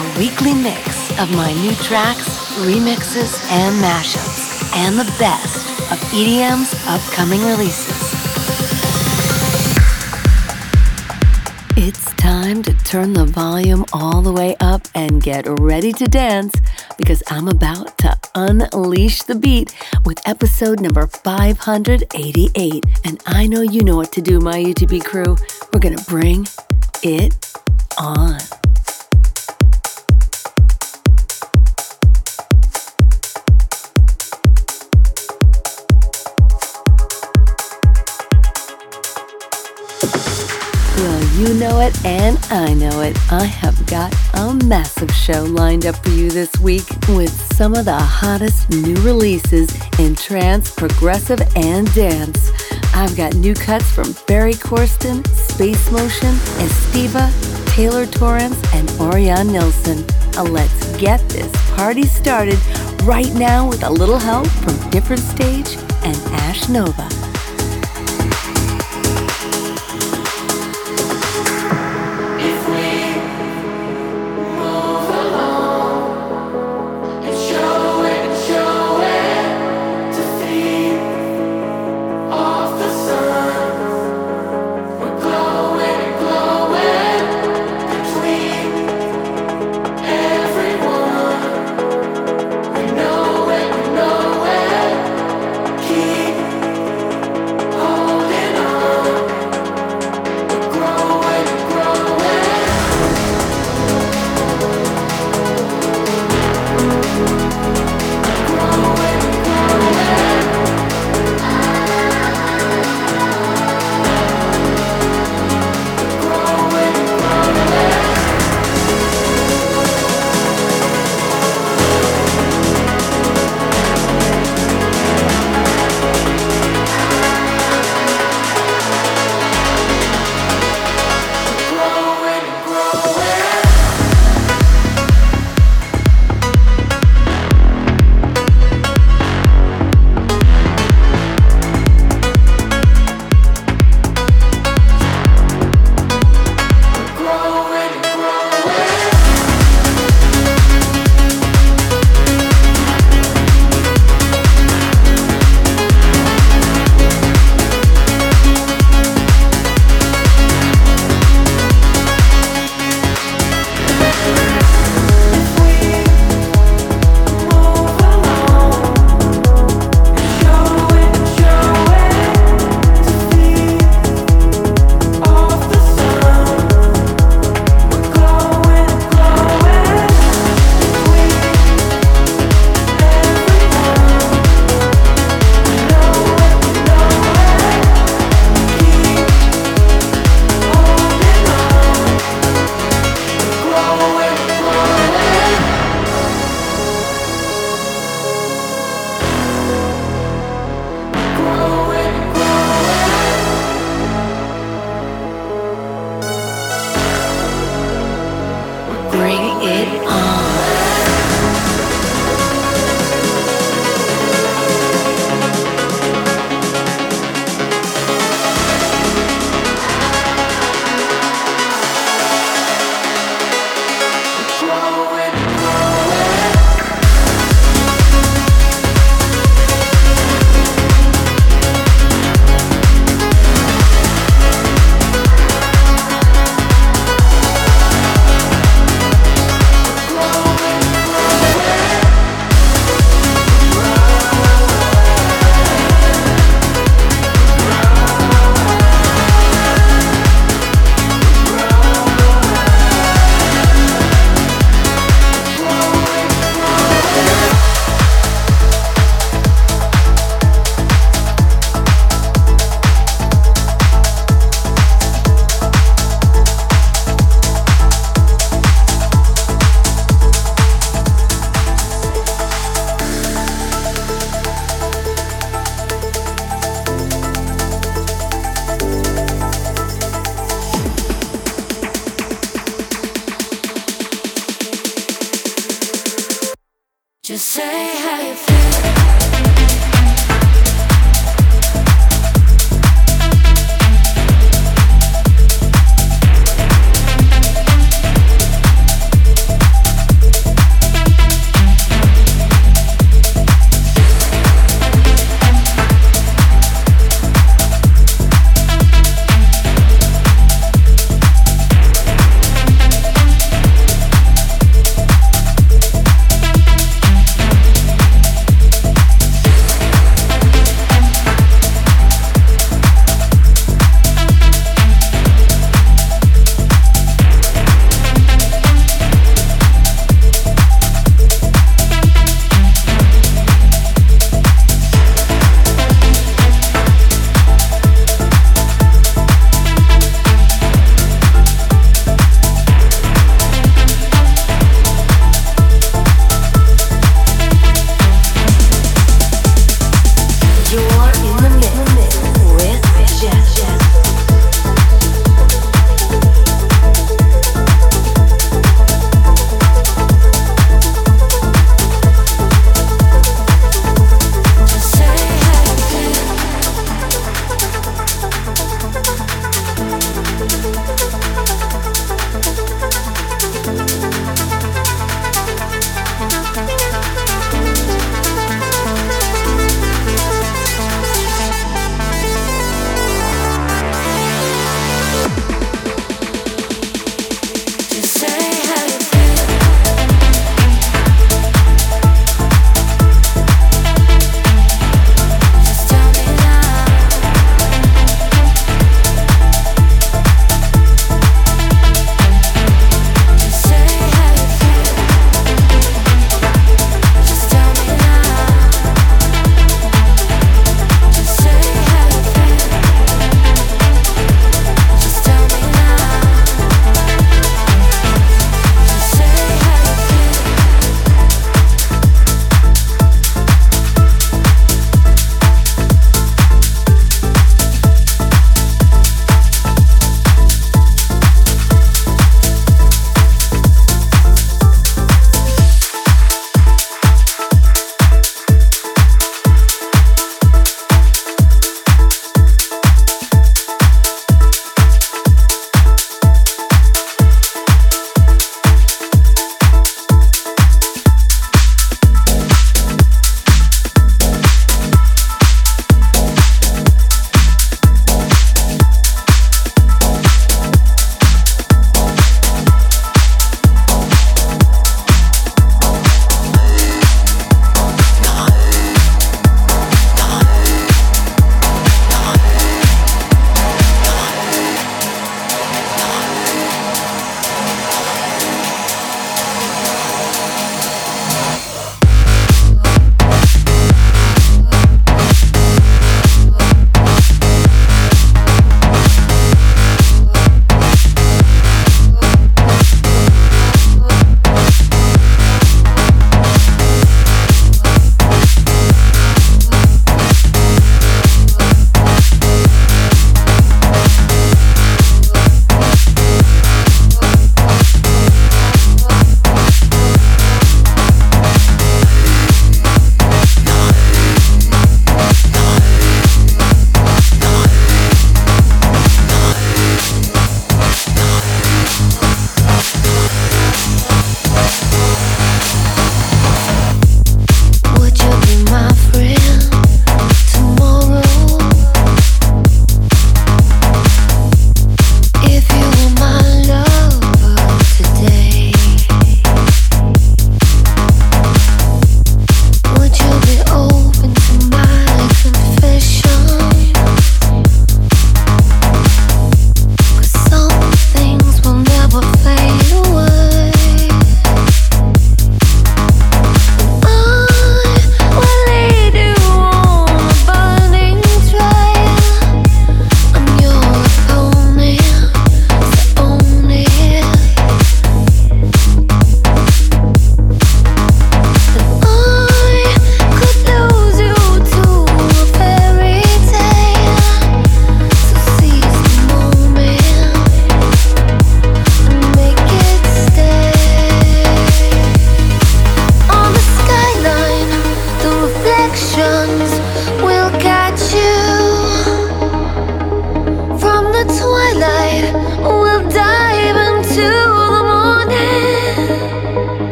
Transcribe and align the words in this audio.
a 0.00 0.18
weekly 0.18 0.54
mix 0.54 1.10
of 1.20 1.30
my 1.32 1.52
new 1.52 1.74
tracks, 1.74 2.26
remixes, 2.64 3.38
and 3.50 3.76
mashups, 3.84 4.74
and 4.76 4.98
the 4.98 5.04
best 5.18 5.66
of 5.92 5.98
EDM's 6.10 6.72
upcoming 6.86 7.40
releases. 7.44 8.10
It's 11.76 12.12
time 12.14 12.62
to 12.62 12.72
turn 12.84 13.12
the 13.12 13.26
volume 13.26 13.84
all 13.92 14.22
the 14.22 14.32
way 14.32 14.56
up 14.60 14.88
and 14.94 15.22
get 15.22 15.44
ready 15.46 15.92
to 15.92 16.06
dance 16.06 16.54
because 16.96 17.22
I'm 17.26 17.48
about 17.48 17.98
to 17.98 18.18
unleash 18.34 19.22
the 19.24 19.34
beat 19.34 19.74
with 20.06 20.18
episode 20.26 20.80
number 20.80 21.06
588. 21.06 22.84
And 23.04 23.22
I 23.26 23.46
know 23.46 23.60
you 23.60 23.82
know 23.82 23.96
what 23.96 24.12
to 24.12 24.22
do, 24.22 24.40
my 24.40 24.62
UTB 24.62 25.04
crew. 25.04 25.36
We're 25.72 25.80
going 25.80 25.98
to 25.98 26.04
bring 26.04 26.46
it 27.02 27.52
on. 27.98 28.38
You 41.40 41.54
know 41.54 41.80
it 41.80 42.04
and 42.04 42.38
I 42.50 42.74
know 42.74 43.00
it. 43.00 43.16
I 43.32 43.44
have 43.44 43.86
got 43.86 44.14
a 44.34 44.52
massive 44.66 45.10
show 45.10 45.42
lined 45.44 45.86
up 45.86 45.96
for 46.04 46.10
you 46.10 46.30
this 46.30 46.54
week 46.58 46.84
with 47.08 47.30
some 47.54 47.72
of 47.74 47.86
the 47.86 47.96
hottest 47.96 48.68
new 48.68 48.94
releases 48.96 49.74
in 49.98 50.16
trance, 50.16 50.70
progressive, 50.70 51.40
and 51.56 51.90
dance. 51.94 52.50
I've 52.94 53.16
got 53.16 53.36
new 53.36 53.54
cuts 53.54 53.90
from 53.90 54.12
Ferry 54.12 54.52
Corsten, 54.52 55.26
Space 55.28 55.90
Motion, 55.90 56.34
Estiva, 56.60 57.32
Taylor 57.74 58.04
Torrence, 58.04 58.62
and 58.74 58.86
Orjan 59.00 59.50
Nilsson. 59.50 60.04
Uh, 60.36 60.44
let's 60.44 60.94
get 60.98 61.26
this 61.30 61.50
party 61.74 62.02
started 62.02 62.58
right 63.04 63.32
now 63.32 63.66
with 63.66 63.82
a 63.82 63.90
little 63.90 64.18
help 64.18 64.46
from 64.46 64.90
Different 64.90 65.22
Stage 65.22 65.78
and 66.02 66.16
Ash 66.34 66.68
Nova. 66.68 67.29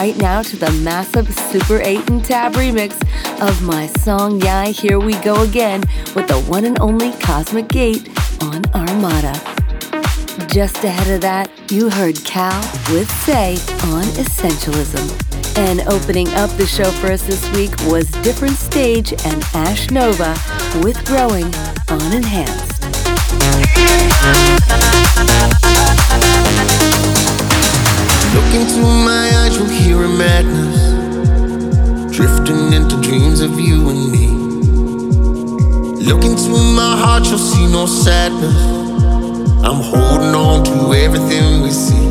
Right 0.00 0.16
now 0.16 0.40
to 0.40 0.56
the 0.56 0.70
massive 0.82 1.30
Super 1.30 1.78
8 1.82 2.08
and 2.08 2.24
Tab 2.24 2.54
remix 2.54 2.92
of 3.46 3.60
my 3.60 3.86
song 3.86 4.40
Yai, 4.40 4.70
Here 4.70 4.98
We 4.98 5.12
Go 5.16 5.42
Again 5.42 5.82
with 6.16 6.26
the 6.26 6.40
one 6.48 6.64
and 6.64 6.80
only 6.80 7.12
Cosmic 7.20 7.68
Gate 7.68 8.08
on 8.40 8.64
Armada. 8.74 9.34
Just 10.46 10.82
ahead 10.84 11.14
of 11.14 11.20
that, 11.20 11.50
you 11.70 11.90
heard 11.90 12.16
Cal 12.24 12.58
with 12.90 13.10
Say 13.26 13.56
on 13.92 14.04
Essentialism. 14.16 15.58
And 15.58 15.82
opening 15.82 16.28
up 16.28 16.48
the 16.52 16.64
show 16.66 16.90
for 16.92 17.12
us 17.12 17.20
this 17.26 17.46
week 17.54 17.76
was 17.82 18.10
Different 18.22 18.56
Stage 18.56 19.12
and 19.26 19.44
Ash 19.52 19.90
Nova 19.90 20.34
with 20.82 21.04
Growing 21.04 21.54
on 21.90 22.14
Enhanced. 22.14 22.80
Look 28.34 28.54
into 28.54 28.80
my 28.80 29.30
eyes, 29.40 29.56
you'll 29.56 29.66
hear 29.66 30.02
a 30.04 30.08
madness. 30.08 30.78
Drifting 32.16 32.72
into 32.72 33.00
dreams 33.00 33.40
of 33.40 33.58
you 33.58 33.88
and 33.90 34.10
me. 34.12 34.28
Look 36.04 36.24
into 36.24 36.50
my 36.50 36.96
heart, 36.96 37.26
you'll 37.26 37.38
see 37.38 37.66
no 37.66 37.86
sadness. 37.86 38.56
I'm 39.64 39.80
holding 39.82 40.34
on 40.34 40.64
to 40.64 40.94
everything 40.94 41.62
we 41.62 41.70
see. 41.70 42.08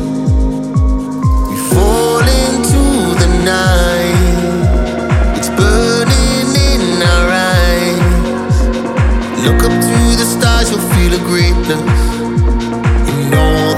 We 1.50 1.56
fall 1.72 2.20
into 2.20 2.82
the 3.22 3.28
night, 3.44 5.36
it's 5.38 5.48
burning 5.48 6.54
in 6.70 7.02
our 7.14 7.28
eyes. 7.56 8.56
Look 9.44 9.62
up 9.64 9.74
to 9.88 9.98
the 10.20 10.26
stars, 10.36 10.70
you'll 10.70 10.88
feel 10.94 11.14
a 11.14 11.22
greatness. 11.24 12.10
die 13.30 13.69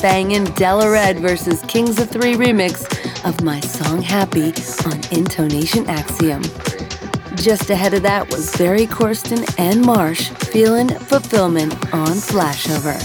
bangin' 0.00 0.44
Della 0.54 0.90
Red 0.90 1.18
versus 1.18 1.62
Kings 1.62 1.98
of 1.98 2.08
Three 2.08 2.34
remix 2.34 2.84
of 3.24 3.42
my 3.42 3.60
song 3.60 4.00
Happy 4.00 4.52
on 4.86 5.00
Intonation 5.16 5.88
Axiom. 5.88 6.42
Just 7.34 7.70
ahead 7.70 7.94
of 7.94 8.02
that 8.02 8.30
was 8.30 8.54
Ferry 8.54 8.86
Corsten 8.86 9.44
and 9.58 9.82
Marsh 9.82 10.30
feeling 10.30 10.88
fulfillment 10.88 11.72
on 11.92 12.08
Flashover. 12.08 12.96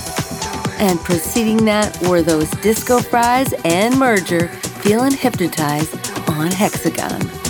And 0.80 1.00
preceding 1.00 1.66
that 1.66 2.00
were 2.08 2.22
those 2.22 2.50
Disco 2.62 3.00
Fries 3.00 3.54
and 3.66 3.98
Merger 3.98 4.48
feeling 4.48 5.14
hypnotized 5.14 5.96
on 6.30 6.52
Hexagon. 6.52 7.43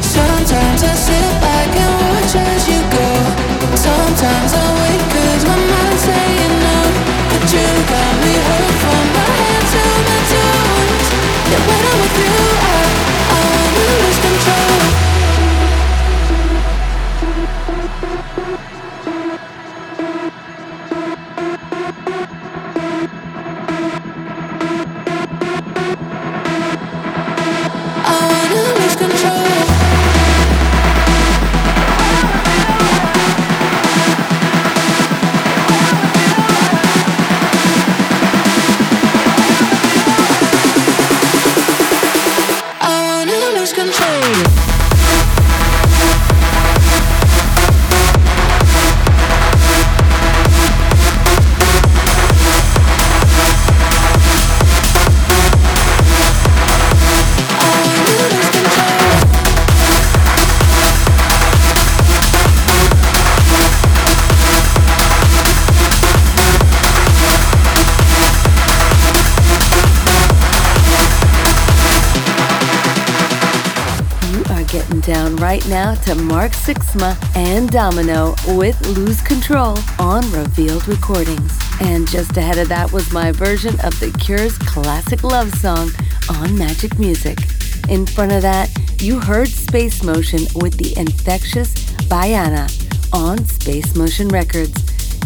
Sometimes 0.00 0.82
I 0.82 0.94
sit 0.94 1.40
back 1.42 1.68
and 1.76 1.92
watch 2.00 2.34
as 2.34 2.66
you 2.66 2.80
go. 2.96 3.76
Sometimes 3.76 4.54
I 4.54 4.65
to 76.06 76.14
Mark 76.14 76.52
Sixma 76.52 77.16
and 77.34 77.68
Domino 77.68 78.36
with 78.56 78.80
Lose 78.96 79.20
Control 79.20 79.76
on 79.98 80.22
Revealed 80.30 80.86
Recordings. 80.86 81.58
And 81.80 82.06
just 82.06 82.36
ahead 82.36 82.58
of 82.58 82.68
that 82.68 82.92
was 82.92 83.12
my 83.12 83.32
version 83.32 83.74
of 83.82 83.98
The 83.98 84.16
Cure's 84.20 84.56
classic 84.56 85.24
love 85.24 85.52
song 85.54 85.90
on 86.30 86.56
Magic 86.56 86.96
Music. 87.00 87.38
In 87.88 88.06
front 88.06 88.30
of 88.30 88.42
that, 88.42 88.70
you 89.00 89.18
heard 89.18 89.48
Space 89.48 90.04
Motion 90.04 90.42
with 90.54 90.76
the 90.76 90.96
infectious 90.96 91.74
Bayana 92.08 92.70
on 93.12 93.44
Space 93.44 93.96
Motion 93.96 94.28
Records. 94.28 94.80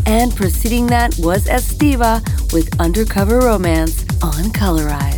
And 0.07 0.35
preceding 0.35 0.87
that 0.87 1.15
was 1.19 1.45
Estiva 1.45 2.23
with 2.55 2.81
Undercover 2.81 3.41
Romance 3.41 4.07
on. 4.23 4.41
This 4.51 5.10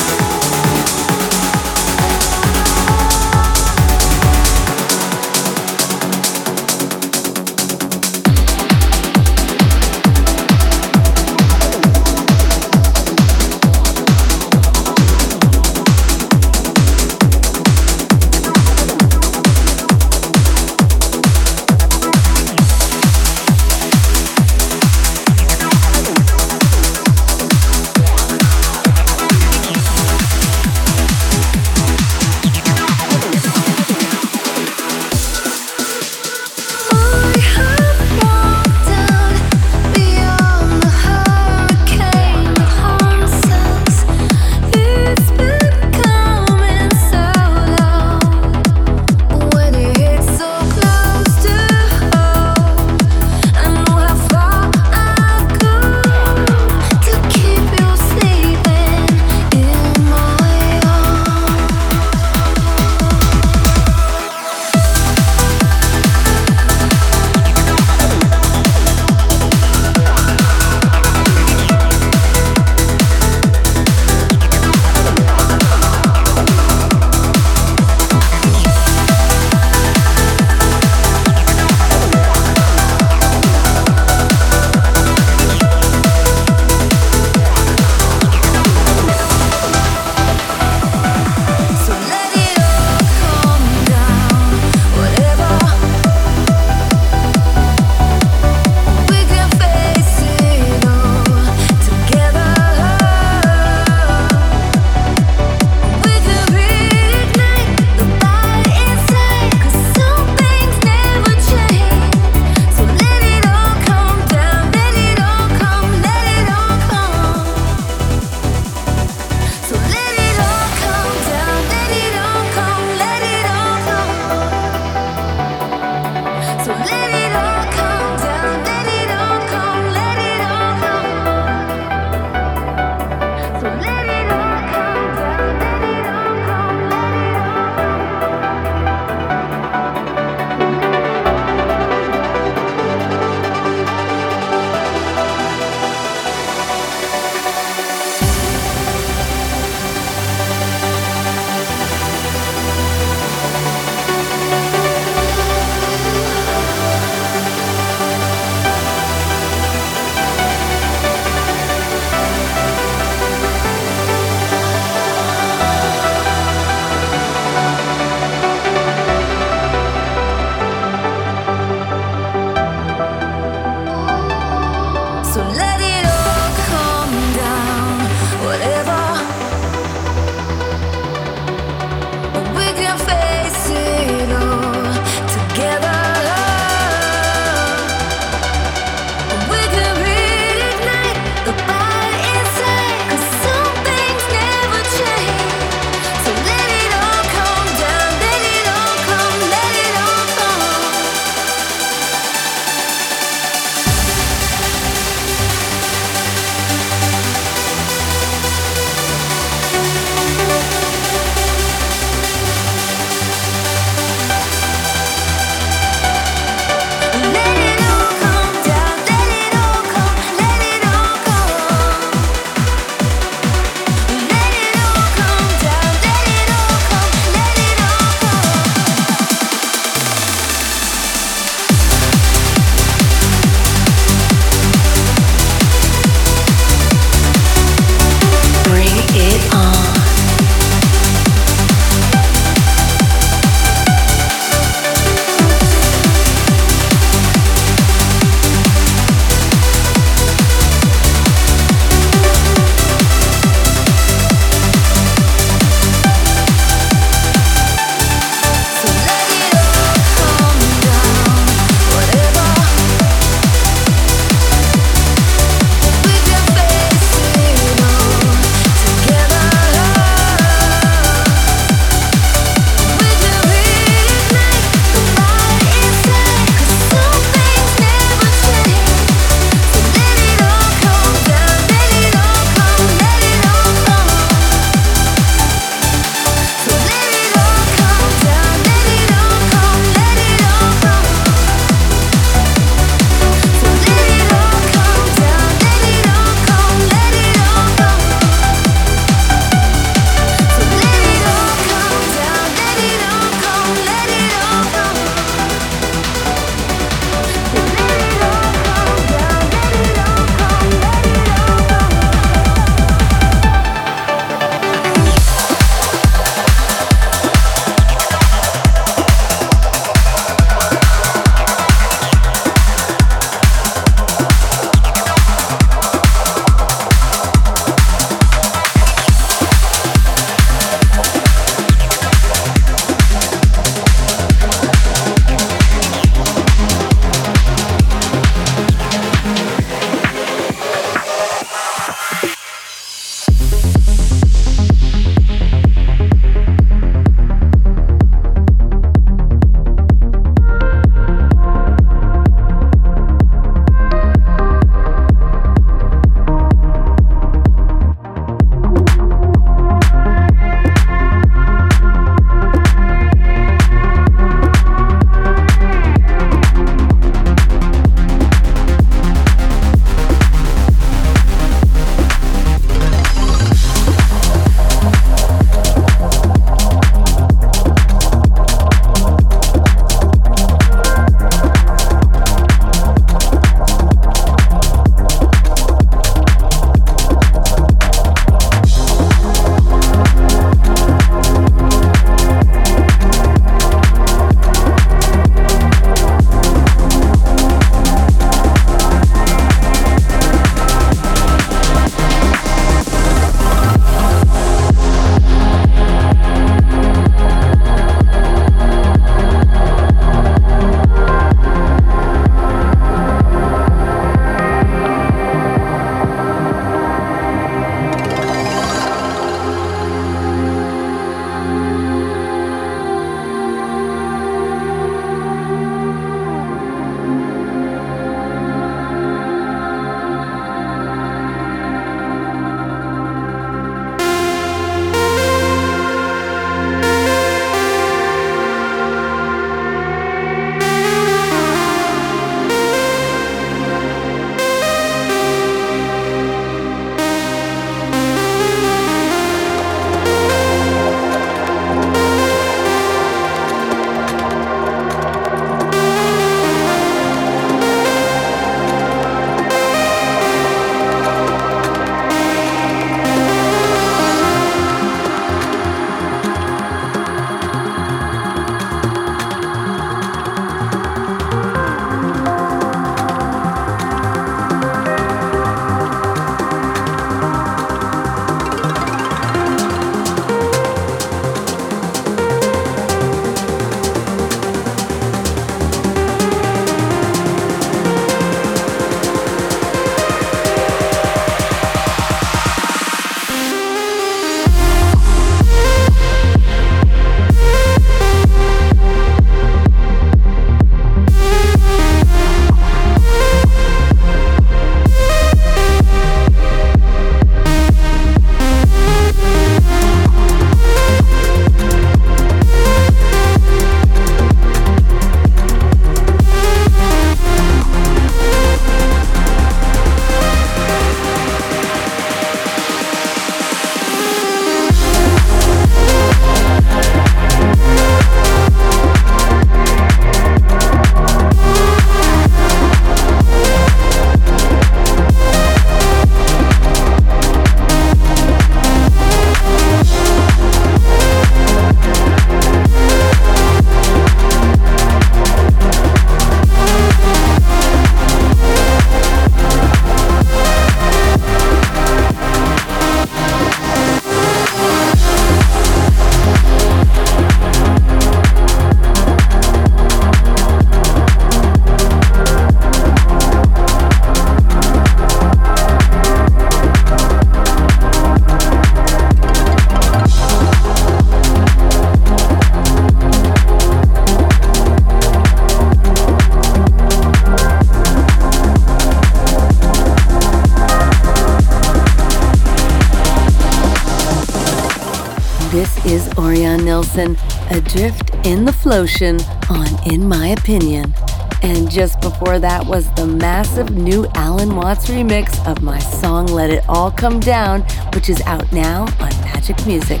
Nilsen, 586.78 587.16
Adrift 587.50 588.14
in 588.24 588.44
the 588.44 588.52
Flotion 588.52 589.18
on 589.50 589.66
In 589.92 590.08
My 590.08 590.28
Opinion. 590.28 590.94
And 591.42 591.68
just 591.68 592.00
before 592.00 592.38
that 592.38 592.64
was 592.64 592.88
the 592.92 593.04
massive 593.04 593.70
new 593.70 594.06
Alan 594.14 594.54
Watts 594.54 594.86
remix 594.88 595.44
of 595.44 595.60
my 595.60 595.80
song 595.80 596.26
Let 596.26 596.50
It 596.50 596.64
All 596.68 596.92
Come 596.92 597.18
Down, 597.18 597.62
which 597.96 598.08
is 598.08 598.20
out 598.26 598.52
now 598.52 598.82
on 599.00 599.10
Magic 599.22 599.56
Music. 599.66 600.00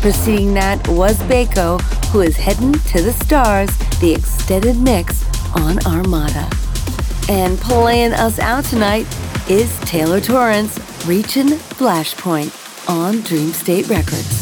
Preceding 0.00 0.54
that 0.54 0.80
was 0.88 1.18
Baco, 1.24 1.78
who 2.06 2.22
is 2.22 2.38
heading 2.38 2.72
to 2.72 3.02
the 3.02 3.12
stars, 3.12 3.76
the 4.00 4.14
extended 4.14 4.78
mix 4.78 5.26
on 5.54 5.76
Armada. 5.84 6.48
And 7.28 7.58
playing 7.58 8.14
us 8.14 8.38
out 8.38 8.64
tonight 8.64 9.06
is 9.50 9.78
Taylor 9.80 10.22
Torrence, 10.22 10.78
Reaching 11.06 11.48
Flashpoint 11.48 12.88
on 12.88 13.20
Dream 13.20 13.52
State 13.52 13.90
Records. 13.90 14.41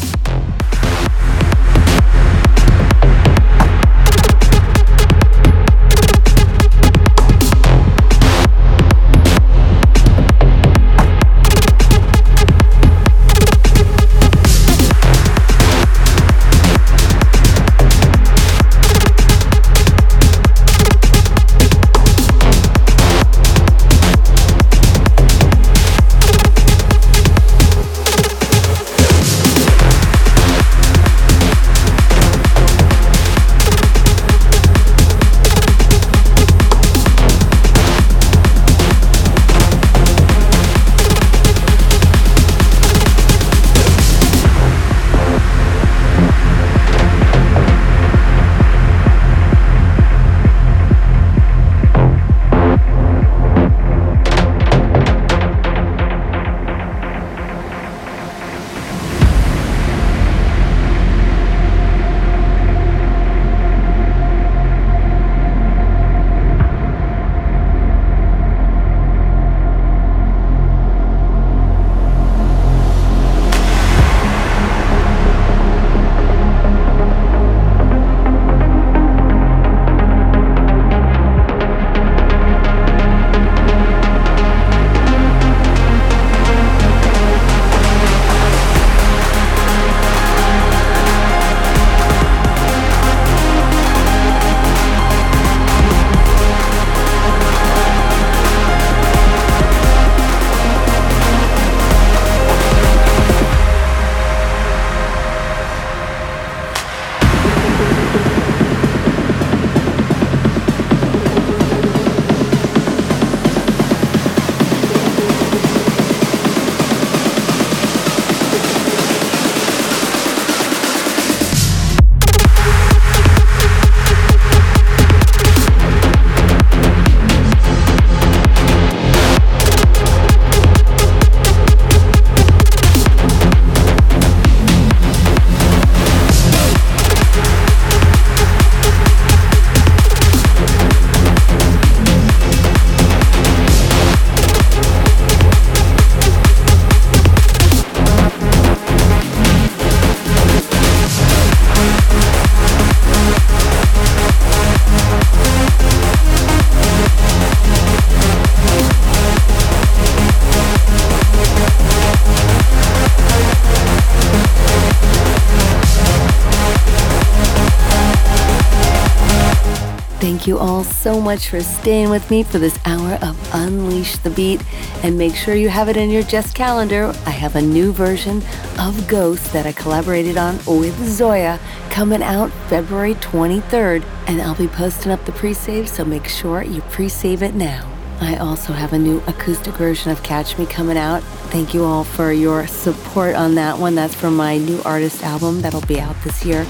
All 170.61 170.83
so 170.83 171.19
much 171.19 171.49
for 171.49 171.59
staying 171.59 172.11
with 172.11 172.29
me 172.29 172.43
for 172.43 172.59
this 172.59 172.77
hour 172.85 173.17
of 173.23 173.49
Unleash 173.53 174.17
the 174.17 174.29
Beat. 174.29 174.63
And 175.03 175.17
make 175.17 175.35
sure 175.35 175.55
you 175.55 175.69
have 175.69 175.89
it 175.89 175.97
in 175.97 176.11
your 176.11 176.21
Just 176.21 176.53
calendar. 176.53 177.13
I 177.25 177.31
have 177.31 177.55
a 177.55 177.61
new 177.61 177.91
version 177.91 178.43
of 178.79 179.07
Ghost 179.07 179.51
that 179.53 179.65
I 179.65 179.71
collaborated 179.71 180.37
on 180.37 180.57
with 180.67 180.95
Zoya 181.03 181.59
coming 181.89 182.21
out 182.21 182.51
February 182.69 183.15
23rd. 183.15 184.05
And 184.27 184.39
I'll 184.39 184.55
be 184.55 184.67
posting 184.67 185.11
up 185.11 185.25
the 185.25 185.31
pre 185.31 185.53
save, 185.53 185.89
so 185.89 186.05
make 186.05 186.27
sure 186.27 186.61
you 186.61 186.81
pre 186.81 187.09
save 187.09 187.41
it 187.41 187.55
now. 187.55 187.91
I 188.21 188.35
also 188.35 188.73
have 188.73 188.93
a 188.93 188.99
new 188.99 189.17
acoustic 189.25 189.73
version 189.73 190.11
of 190.11 190.21
Catch 190.21 190.59
Me 190.59 190.67
coming 190.67 190.97
out. 190.97 191.23
Thank 191.49 191.73
you 191.73 191.83
all 191.83 192.03
for 192.03 192.31
your 192.31 192.67
support 192.67 193.33
on 193.33 193.55
that 193.55 193.79
one. 193.79 193.95
That's 193.95 194.13
from 194.13 194.35
my 194.35 194.59
new 194.59 194.79
artist 194.85 195.23
album 195.23 195.61
that'll 195.61 195.81
be 195.81 195.99
out 195.99 196.15
this 196.23 196.45
year 196.45 196.67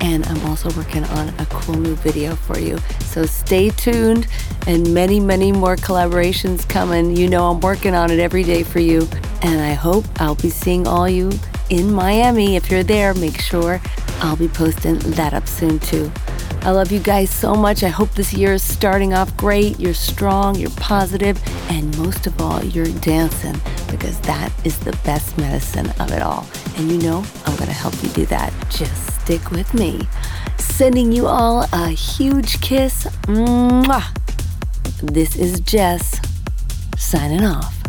and 0.00 0.26
I'm 0.26 0.44
also 0.46 0.70
working 0.76 1.04
on 1.04 1.28
a 1.38 1.46
cool 1.46 1.76
new 1.76 1.94
video 1.96 2.34
for 2.34 2.58
you. 2.58 2.78
So 3.04 3.26
stay 3.26 3.70
tuned 3.70 4.26
and 4.66 4.92
many, 4.94 5.20
many 5.20 5.52
more 5.52 5.76
collaborations 5.76 6.68
coming. 6.68 7.16
You 7.16 7.28
know, 7.28 7.50
I'm 7.50 7.60
working 7.60 7.94
on 7.94 8.10
it 8.10 8.18
every 8.18 8.42
day 8.42 8.62
for 8.62 8.80
you, 8.80 9.08
and 9.42 9.60
I 9.60 9.72
hope 9.72 10.04
I'll 10.20 10.34
be 10.34 10.50
seeing 10.50 10.86
all 10.86 11.08
you 11.08 11.30
in 11.68 11.92
Miami. 11.92 12.56
If 12.56 12.70
you're 12.70 12.82
there, 12.82 13.14
make 13.14 13.40
sure 13.40 13.80
I'll 14.20 14.36
be 14.36 14.48
posting 14.48 14.98
that 14.98 15.34
up 15.34 15.46
soon 15.46 15.78
too. 15.78 16.10
I 16.62 16.72
love 16.72 16.92
you 16.92 17.00
guys 17.00 17.30
so 17.30 17.54
much. 17.54 17.82
I 17.82 17.88
hope 17.88 18.10
this 18.10 18.34
year 18.34 18.52
is 18.52 18.62
starting 18.62 19.14
off 19.14 19.34
great. 19.36 19.80
You're 19.80 19.94
strong, 19.94 20.56
you're 20.56 20.68
positive, 20.70 21.40
and 21.70 21.96
most 21.96 22.26
of 22.26 22.38
all, 22.38 22.62
you're 22.62 22.92
dancing 23.00 23.58
because 23.90 24.20
that 24.20 24.52
is 24.64 24.78
the 24.78 24.92
best 25.04 25.38
medicine 25.38 25.88
of 25.98 26.12
it 26.12 26.20
all. 26.20 26.46
And 26.76 26.90
you 26.90 26.98
know, 26.98 27.24
I'm 27.46 27.56
going 27.56 27.68
to 27.68 27.72
help 27.72 27.94
you 28.02 28.10
do 28.10 28.26
that. 28.26 28.52
Just 28.68 29.09
stick 29.30 29.52
with 29.52 29.72
me. 29.74 30.08
Sending 30.58 31.12
you 31.12 31.28
all 31.28 31.64
a 31.72 31.90
huge 31.90 32.60
kiss. 32.60 33.04
Mwah. 33.28 34.02
This 35.00 35.36
is 35.36 35.60
JES 35.60 36.20
signing 36.98 37.44
off. 37.44 37.79